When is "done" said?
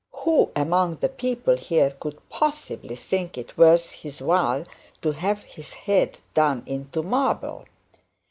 6.33-6.63